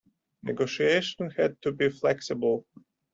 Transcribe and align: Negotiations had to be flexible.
Negotiations 0.41 1.35
had 1.37 1.61
to 1.61 1.71
be 1.71 1.89
flexible. 1.91 2.65